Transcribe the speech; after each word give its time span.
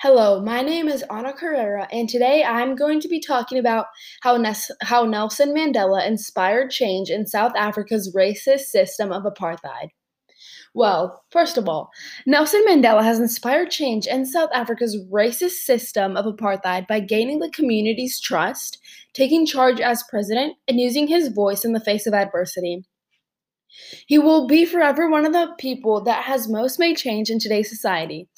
Hello, 0.00 0.42
my 0.42 0.60
name 0.60 0.88
is 0.88 1.02
Ana 1.04 1.32
Carrera, 1.32 1.88
and 1.90 2.06
today 2.06 2.44
I'm 2.44 2.76
going 2.76 3.00
to 3.00 3.08
be 3.08 3.18
talking 3.18 3.56
about 3.56 3.86
how, 4.20 4.36
Nes- 4.36 4.70
how 4.82 5.06
Nelson 5.06 5.54
Mandela 5.54 6.06
inspired 6.06 6.70
change 6.70 7.08
in 7.08 7.26
South 7.26 7.52
Africa's 7.56 8.14
racist 8.14 8.66
system 8.66 9.10
of 9.10 9.22
apartheid. 9.22 9.88
Well, 10.74 11.24
first 11.30 11.56
of 11.56 11.66
all, 11.66 11.88
Nelson 12.26 12.62
Mandela 12.68 13.02
has 13.02 13.18
inspired 13.18 13.70
change 13.70 14.06
in 14.06 14.26
South 14.26 14.50
Africa's 14.52 14.98
racist 15.10 15.64
system 15.64 16.14
of 16.14 16.26
apartheid 16.26 16.86
by 16.86 17.00
gaining 17.00 17.38
the 17.38 17.48
community's 17.48 18.20
trust, 18.20 18.78
taking 19.14 19.46
charge 19.46 19.80
as 19.80 20.04
president, 20.10 20.58
and 20.68 20.78
using 20.78 21.06
his 21.06 21.28
voice 21.28 21.64
in 21.64 21.72
the 21.72 21.80
face 21.80 22.06
of 22.06 22.12
adversity. 22.12 22.84
He 24.06 24.18
will 24.18 24.46
be 24.46 24.64
forever 24.64 25.08
one 25.08 25.24
of 25.24 25.32
the 25.32 25.54
people 25.58 26.02
that 26.04 26.24
has 26.24 26.48
most 26.48 26.78
made 26.78 26.96
change 26.96 27.30
in 27.30 27.38
today's 27.38 27.68
society. 27.68 28.28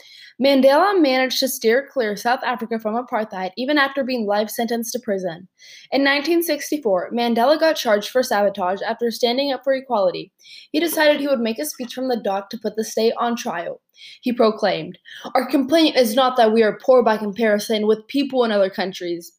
Mandela 0.41 1.01
managed 1.01 1.41
to 1.41 1.49
steer 1.49 1.89
clear 1.91 2.15
South 2.15 2.39
Africa 2.45 2.79
from 2.79 2.95
apartheid 2.95 3.51
even 3.57 3.77
after 3.77 4.05
being 4.05 4.25
life 4.25 4.49
sentenced 4.49 4.93
to 4.93 5.01
prison. 5.01 5.49
In 5.91 6.03
1964, 6.03 7.11
Mandela 7.13 7.59
got 7.59 7.75
charged 7.75 8.11
for 8.11 8.23
sabotage 8.23 8.81
after 8.83 9.11
standing 9.11 9.53
up 9.53 9.65
for 9.65 9.75
equality. 9.75 10.33
He 10.71 10.79
decided 10.79 11.21
he 11.21 11.27
would 11.27 11.41
make 11.41 11.59
a 11.59 11.65
speech 11.65 11.93
from 11.93 12.09
the 12.09 12.21
dock 12.21 12.51
to 12.51 12.59
put 12.59 12.77
the 12.77 12.85
state 12.85 13.15
on 13.19 13.35
trial. 13.35 13.81
He 14.21 14.33
proclaimed, 14.33 14.97
Our 15.35 15.51
complaint 15.51 15.97
is 15.97 16.15
not 16.15 16.37
that 16.37 16.53
we 16.53 16.63
are 16.63 16.79
poor 16.85 17.03
by 17.03 17.17
comparison 17.17 17.89
with 17.89 18.07
people 18.07 18.45
in 18.45 18.53
other 18.53 18.71
countries 18.71 19.33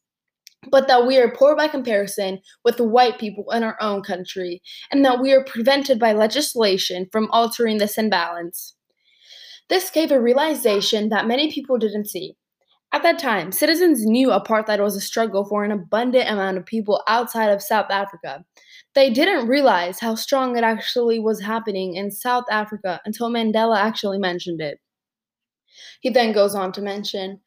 but 0.68 0.88
that 0.88 1.06
we 1.06 1.16
are 1.18 1.34
poor 1.34 1.56
by 1.56 1.68
comparison 1.68 2.40
with 2.64 2.76
the 2.76 2.84
white 2.84 3.18
people 3.18 3.50
in 3.52 3.62
our 3.62 3.76
own 3.80 4.02
country, 4.02 4.60
and 4.90 5.04
that 5.04 5.20
we 5.20 5.32
are 5.32 5.44
prevented 5.44 5.98
by 5.98 6.12
legislation 6.12 7.06
from 7.10 7.30
altering 7.30 7.78
this 7.78 7.96
imbalance. 7.96 8.74
This 9.68 9.90
gave 9.90 10.10
a 10.10 10.20
realization 10.20 11.08
that 11.10 11.26
many 11.26 11.52
people 11.52 11.78
didn't 11.78 12.08
see. 12.08 12.36
At 12.92 13.04
that 13.04 13.20
time, 13.20 13.52
citizens 13.52 14.04
knew 14.04 14.28
apartheid 14.30 14.80
was 14.80 14.96
a 14.96 15.00
struggle 15.00 15.44
for 15.44 15.62
an 15.62 15.70
abundant 15.70 16.28
amount 16.28 16.58
of 16.58 16.66
people 16.66 17.02
outside 17.06 17.48
of 17.50 17.62
South 17.62 17.86
Africa. 17.88 18.44
They 18.96 19.10
didn't 19.10 19.46
realize 19.46 20.00
how 20.00 20.16
strong 20.16 20.56
it 20.56 20.64
actually 20.64 21.20
was 21.20 21.40
happening 21.40 21.94
in 21.94 22.10
South 22.10 22.44
Africa 22.50 23.00
until 23.04 23.30
Mandela 23.30 23.78
actually 23.78 24.18
mentioned 24.18 24.60
it. 24.60 24.80
He 26.00 26.10
then 26.10 26.32
goes 26.32 26.56
on 26.56 26.72
to 26.72 26.82
mention 26.82 27.40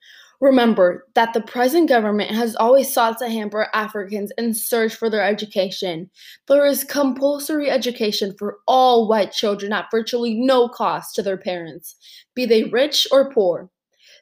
Remember 0.44 1.08
that 1.16 1.34
the 1.34 1.40
present 1.40 1.88
government 1.88 2.30
has 2.32 2.54
always 2.58 2.94
sought 2.94 3.18
to 3.20 3.30
hamper 3.30 3.70
Africans 3.74 4.30
in 4.38 4.54
search 4.54 4.94
for 4.94 5.10
their 5.10 5.24
education. 5.24 6.10
There 6.50 6.66
is 6.66 6.84
compulsory 6.84 7.70
education 7.70 8.36
for 8.38 8.58
all 8.68 9.08
white 9.08 9.32
children 9.32 9.72
at 9.72 9.90
virtually 9.90 10.34
no 10.34 10.68
cost 10.68 11.16
to 11.16 11.22
their 11.22 11.38
parents, 11.38 11.96
be 12.36 12.46
they 12.46 12.66
rich 12.66 13.08
or 13.10 13.32
poor. 13.32 13.70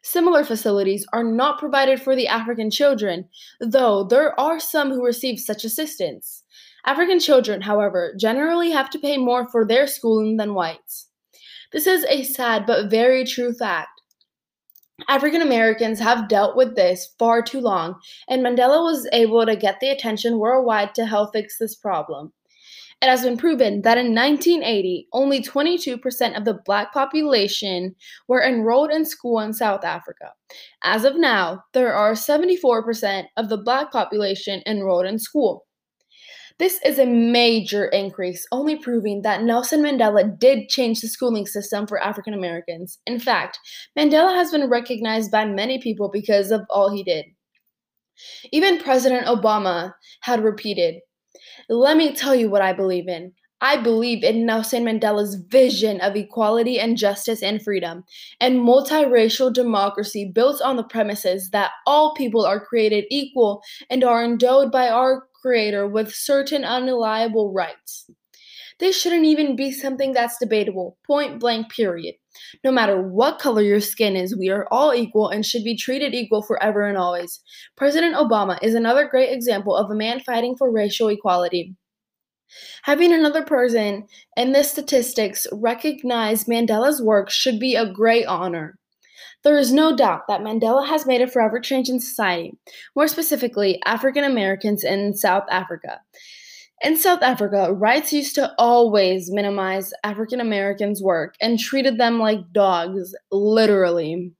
Similar 0.03 0.43
facilities 0.43 1.07
are 1.11 1.23
not 1.23 1.57
provided 1.57 1.99
for 1.99 2.15
the 2.15 2.27
African 2.27 2.69
children, 2.69 3.27
though 3.59 4.03
there 4.03 4.39
are 4.39 4.59
some 4.59 4.91
who 4.91 5.03
receive 5.03 5.39
such 5.39 5.63
assistance. 5.63 6.43
African 6.85 7.19
children, 7.19 7.61
however, 7.61 8.13
generally 8.19 8.69
have 8.69 8.91
to 8.91 8.99
pay 8.99 9.17
more 9.17 9.49
for 9.49 9.65
their 9.65 9.87
schooling 9.87 10.37
than 10.37 10.53
whites. 10.53 11.07
This 11.71 11.87
is 11.87 12.05
a 12.07 12.21
sad 12.21 12.67
but 12.67 12.91
very 12.91 13.25
true 13.25 13.53
fact. 13.53 14.00
African 15.07 15.41
Americans 15.41 15.99
have 15.99 16.27
dealt 16.27 16.55
with 16.55 16.75
this 16.75 17.13
far 17.19 17.41
too 17.41 17.59
long, 17.59 17.99
and 18.29 18.43
Mandela 18.43 18.83
was 18.83 19.07
able 19.13 19.45
to 19.45 19.55
get 19.55 19.79
the 19.79 19.89
attention 19.89 20.39
worldwide 20.39 20.95
to 20.95 21.05
help 21.05 21.33
fix 21.33 21.57
this 21.57 21.75
problem. 21.75 22.33
It 23.01 23.07
has 23.09 23.23
been 23.23 23.37
proven 23.37 23.81
that 23.81 23.97
in 23.97 24.13
1980, 24.13 25.07
only 25.11 25.41
22% 25.41 26.37
of 26.37 26.45
the 26.45 26.59
black 26.65 26.93
population 26.93 27.95
were 28.27 28.43
enrolled 28.43 28.91
in 28.91 29.05
school 29.05 29.39
in 29.39 29.53
South 29.53 29.83
Africa. 29.83 30.33
As 30.83 31.03
of 31.03 31.15
now, 31.15 31.63
there 31.73 31.93
are 31.93 32.13
74% 32.13 33.25
of 33.37 33.49
the 33.49 33.57
black 33.57 33.91
population 33.91 34.61
enrolled 34.67 35.07
in 35.07 35.17
school. 35.17 35.65
This 36.61 36.79
is 36.85 36.99
a 36.99 37.07
major 37.07 37.85
increase, 37.85 38.45
only 38.51 38.75
proving 38.75 39.23
that 39.23 39.41
Nelson 39.41 39.81
Mandela 39.81 40.37
did 40.37 40.69
change 40.69 41.01
the 41.01 41.07
schooling 41.07 41.47
system 41.47 41.87
for 41.87 41.99
African 41.99 42.35
Americans. 42.35 42.99
In 43.07 43.19
fact, 43.19 43.57
Mandela 43.97 44.35
has 44.35 44.51
been 44.51 44.69
recognized 44.69 45.31
by 45.31 45.43
many 45.43 45.79
people 45.79 46.11
because 46.13 46.51
of 46.51 46.61
all 46.69 46.91
he 46.91 47.01
did. 47.03 47.25
Even 48.51 48.77
President 48.77 49.25
Obama 49.25 49.91
had 50.21 50.43
repeated, 50.43 50.99
Let 51.67 51.97
me 51.97 52.13
tell 52.13 52.35
you 52.35 52.47
what 52.51 52.61
I 52.61 52.73
believe 52.73 53.07
in. 53.07 53.33
I 53.63 53.77
believe 53.77 54.23
in 54.23 54.45
Nelson 54.45 54.85
Mandela's 54.85 55.35
vision 55.35 56.01
of 56.01 56.15
equality 56.15 56.79
and 56.79 56.97
justice 56.97 57.43
and 57.43 57.61
freedom, 57.61 58.03
and 58.39 58.59
multiracial 58.59 59.53
democracy 59.53 60.25
built 60.25 60.61
on 60.63 60.77
the 60.77 60.83
premises 60.83 61.51
that 61.51 61.71
all 61.85 62.15
people 62.15 62.43
are 62.43 62.65
created 62.65 63.05
equal 63.11 63.61
and 63.89 64.03
are 64.03 64.25
endowed 64.25 64.71
by 64.71 64.89
our 64.89 65.27
creator 65.41 65.87
with 65.87 66.11
certain 66.11 66.63
unalienable 66.63 67.53
rights. 67.53 68.09
This 68.79 68.99
shouldn't 68.99 69.25
even 69.25 69.55
be 69.55 69.71
something 69.71 70.11
that's 70.11 70.39
debatable, 70.39 70.97
point 71.05 71.39
blank, 71.39 71.71
period. 71.71 72.15
No 72.63 72.71
matter 72.71 72.99
what 72.99 73.37
color 73.37 73.61
your 73.61 73.79
skin 73.79 74.15
is, 74.15 74.35
we 74.35 74.49
are 74.49 74.67
all 74.71 74.95
equal 74.95 75.29
and 75.29 75.45
should 75.45 75.63
be 75.63 75.77
treated 75.77 76.15
equal 76.15 76.41
forever 76.41 76.87
and 76.87 76.97
always. 76.97 77.41
President 77.77 78.15
Obama 78.15 78.57
is 78.63 78.73
another 78.73 79.07
great 79.07 79.31
example 79.31 79.75
of 79.75 79.91
a 79.91 79.95
man 79.95 80.19
fighting 80.19 80.55
for 80.57 80.71
racial 80.71 81.09
equality. 81.09 81.75
Having 82.83 83.13
another 83.13 83.43
person 83.43 84.07
in 84.35 84.51
the 84.51 84.63
statistics 84.63 85.47
recognize 85.51 86.45
Mandela's 86.45 87.01
work 87.01 87.29
should 87.29 87.59
be 87.59 87.75
a 87.75 87.91
great 87.91 88.25
honor. 88.25 88.77
There 89.43 89.57
is 89.57 89.73
no 89.73 89.95
doubt 89.95 90.27
that 90.27 90.41
Mandela 90.41 90.87
has 90.87 91.07
made 91.07 91.21
a 91.21 91.27
forever 91.27 91.59
change 91.59 91.89
in 91.89 91.99
society, 91.99 92.57
more 92.95 93.07
specifically, 93.07 93.81
African 93.85 94.23
Americans 94.23 94.83
in 94.83 95.15
South 95.15 95.45
Africa. 95.49 95.99
In 96.83 96.97
South 96.97 97.21
Africa, 97.21 97.71
rights 97.73 98.11
used 98.11 98.35
to 98.35 98.53
always 98.57 99.31
minimize 99.31 99.93
African 100.03 100.39
Americans' 100.39 101.01
work 101.01 101.35
and 101.39 101.59
treated 101.59 101.97
them 101.97 102.19
like 102.19 102.51
dogs, 102.51 103.15
literally. 103.31 104.31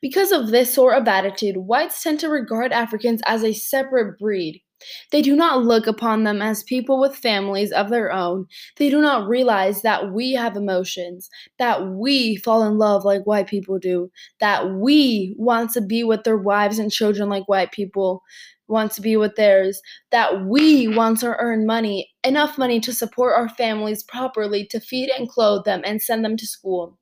Because 0.00 0.32
of 0.32 0.48
this 0.48 0.72
sort 0.72 0.96
of 0.98 1.08
attitude, 1.08 1.56
whites 1.56 2.02
tend 2.02 2.20
to 2.20 2.28
regard 2.28 2.72
Africans 2.72 3.20
as 3.26 3.42
a 3.42 3.52
separate 3.52 4.18
breed, 4.18 4.62
they 5.10 5.22
do 5.22 5.34
not 5.36 5.64
look 5.64 5.86
upon 5.86 6.24
them 6.24 6.40
as 6.42 6.62
people 6.62 7.00
with 7.00 7.16
families 7.16 7.72
of 7.72 7.90
their 7.90 8.12
own. 8.12 8.46
They 8.76 8.90
do 8.90 9.00
not 9.00 9.28
realize 9.28 9.82
that 9.82 10.12
we 10.12 10.32
have 10.34 10.56
emotions, 10.56 11.28
that 11.58 11.86
we 11.88 12.36
fall 12.36 12.62
in 12.62 12.78
love 12.78 13.04
like 13.04 13.26
white 13.26 13.46
people 13.48 13.78
do, 13.78 14.10
that 14.40 14.70
we 14.74 15.34
want 15.38 15.72
to 15.72 15.80
be 15.80 16.04
with 16.04 16.24
their 16.24 16.38
wives 16.38 16.78
and 16.78 16.90
children 16.92 17.28
like 17.28 17.48
white 17.48 17.72
people 17.72 18.22
want 18.68 18.92
to 18.92 19.00
be 19.00 19.16
with 19.16 19.34
theirs, 19.36 19.80
that 20.10 20.44
we 20.44 20.88
want 20.88 21.18
to 21.20 21.34
earn 21.38 21.66
money, 21.66 22.10
enough 22.22 22.58
money 22.58 22.78
to 22.80 22.92
support 22.92 23.34
our 23.34 23.48
families 23.48 24.02
properly, 24.04 24.66
to 24.66 24.80
feed 24.80 25.10
and 25.10 25.28
clothe 25.28 25.64
them 25.64 25.80
and 25.84 26.02
send 26.02 26.24
them 26.24 26.36
to 26.36 26.46
school. 26.46 26.98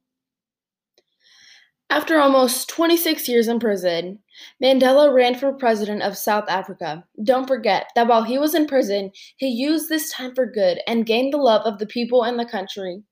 After 1.88 2.18
almost 2.18 2.68
26 2.68 3.28
years 3.28 3.46
in 3.46 3.60
prison, 3.60 4.18
Mandela 4.62 5.14
ran 5.14 5.36
for 5.36 5.52
president 5.52 6.02
of 6.02 6.16
South 6.16 6.44
Africa. 6.48 7.04
Don't 7.22 7.46
forget 7.46 7.86
that 7.94 8.08
while 8.08 8.24
he 8.24 8.38
was 8.38 8.56
in 8.56 8.66
prison, 8.66 9.12
he 9.36 9.46
used 9.46 9.88
this 9.88 10.12
time 10.12 10.34
for 10.34 10.50
good 10.50 10.80
and 10.88 11.06
gained 11.06 11.32
the 11.32 11.38
love 11.38 11.62
of 11.64 11.78
the 11.78 11.86
people 11.86 12.24
in 12.24 12.38
the 12.38 12.44
country. 12.44 13.02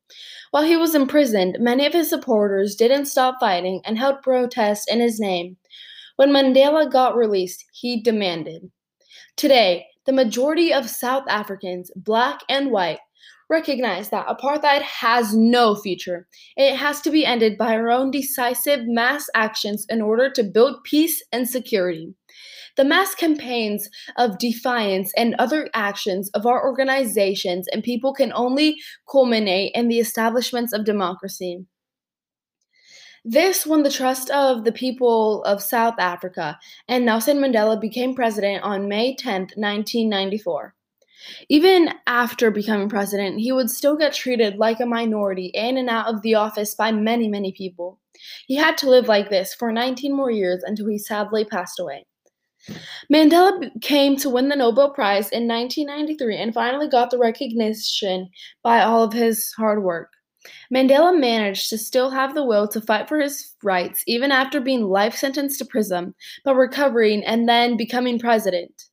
While 0.51 0.65
he 0.65 0.77
was 0.77 0.95
imprisoned, 0.95 1.59
many 1.61 1.87
of 1.87 1.93
his 1.93 2.11
supporters 2.11 2.75
didn't 2.75 3.07
stop 3.07 3.37
fighting 3.39 3.81
and 3.85 3.97
held 3.97 4.23
protests 4.23 4.87
in 4.93 4.99
his 4.99 5.21
name. 5.21 5.57
When 6.17 6.31
Mandela 6.31 6.91
got 6.91 7.17
released, 7.17 7.65
he 7.73 8.03
demanded. 8.03 8.71
Today, 9.37 9.87
the 10.05 10.13
majority 10.13 10.73
of 10.73 10.91
South 10.91 11.25
Africans, 11.29 11.93
black 11.95 12.41
and 12.49 12.73
white, 12.73 12.99
recognize 13.49 14.11
that 14.11 14.27
apartheid 14.27 14.83
has 14.83 15.35
no 15.35 15.75
future. 15.75 16.27
It 16.57 16.77
has 16.77 17.01
to 17.03 17.11
be 17.11 17.27
ended 17.27 17.59
by 17.59 17.75
our 17.75 17.91
own 17.91 18.11
decisive 18.11 18.87
mass 18.87 19.27
actions 19.35 19.87
in 19.89 20.01
order 20.01 20.31
to 20.31 20.43
build 20.43 20.83
peace 20.85 21.23
and 21.33 21.49
security. 21.49 22.15
The 22.77 22.85
mass 22.85 23.15
campaigns 23.15 23.89
of 24.17 24.39
defiance 24.39 25.13
and 25.17 25.37
other 25.39 25.69
actions 25.75 26.29
of 26.31 26.45
our 26.45 26.67
organizations 26.67 27.69
and 27.69 27.85
people 27.85 28.13
can 28.13 28.33
only 28.35 28.81
culminate 29.09 29.73
in 29.75 29.89
the 29.89 30.01
establishments 30.01 30.73
of 30.73 30.85
democracy. 30.85 31.65
This 33.25 33.65
won 33.65 33.85
the 33.85 33.91
trust 33.91 34.29
of 34.31 34.65
the 34.65 34.73
people 34.73 35.43
of 35.45 35.63
South 35.63 35.95
Africa, 35.99 36.59
and 36.89 37.07
Nelson 37.07 37.39
Mandela 37.39 37.81
became 37.81 38.15
president 38.15 38.63
on 38.63 38.87
May 38.87 39.17
10, 39.17 39.41
1994. 39.57 40.75
Even 41.49 41.91
after 42.07 42.51
becoming 42.51 42.89
president, 42.89 43.41
he 43.41 43.53
would 43.53 43.71
still 43.71 43.97
get 43.97 44.13
treated 44.13 44.57
like 44.57 44.81
a 44.81 44.87
minority 44.87 45.47
in 45.55 45.77
and 45.77 45.89
out 45.89 46.13
of 46.13 46.23
the 46.23 46.35
office 46.35 46.75
by 46.75 46.93
many, 46.93 47.29
many 47.29 47.53
people. 47.53 47.99
He 48.47 48.57
had 48.57 48.79
to 48.79 48.91
live 48.91 49.09
like 49.09 49.31
this 49.31 49.55
for 49.55 49.73
19 49.73 50.15
more 50.15 50.31
years 50.31 50.63
until 50.65 50.89
he 50.89 50.99
sadly 50.99 51.45
passed 51.45 51.81
away. 51.81 52.07
Mandela 53.13 53.71
came 53.83 54.17
to 54.17 54.31
win 54.31 54.49
the 54.49 54.57
Nobel 54.57 54.91
Prize 54.91 55.29
in 55.31 55.47
1993 55.47 56.37
and 56.37 56.55
finally 56.55 56.89
got 56.89 57.11
the 57.11 57.19
recognition 57.19 58.31
by 58.63 58.81
all 58.81 59.03
of 59.03 59.13
his 59.13 59.53
hard 59.57 59.83
work. 59.83 60.11
Mandela 60.73 61.19
managed 61.19 61.71
to 61.71 61.79
still 61.79 62.11
have 62.11 62.35
the 62.35 62.45
will 62.45 62.69
to 62.69 62.81
fight 62.81 63.09
for 63.09 63.19
his 63.19 63.55
rights 63.63 64.03
even 64.07 64.31
after 64.31 64.61
being 64.61 64.85
life 64.85 65.15
sentenced 65.15 65.59
to 65.59 65.65
prison, 65.65 66.15
but 66.45 66.55
recovering 66.55 67.25
and 67.25 67.49
then 67.49 67.77
becoming 67.77 68.19
president. 68.19 68.85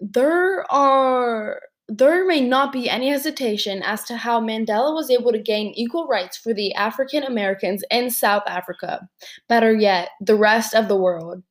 There 0.00 0.70
are 0.72 1.60
there 1.88 2.26
may 2.26 2.40
not 2.42 2.70
be 2.72 2.88
any 2.90 3.08
hesitation 3.08 3.82
as 3.82 4.04
to 4.04 4.16
how 4.16 4.40
Mandela 4.40 4.94
was 4.94 5.10
able 5.10 5.32
to 5.32 5.38
gain 5.38 5.72
equal 5.74 6.06
rights 6.06 6.36
for 6.36 6.52
the 6.52 6.74
African 6.74 7.22
Americans 7.22 7.82
in 7.90 8.10
South 8.10 8.42
Africa, 8.46 9.08
better 9.48 9.74
yet, 9.74 10.10
the 10.20 10.34
rest 10.36 10.74
of 10.74 10.88
the 10.88 10.96
world. 10.96 11.42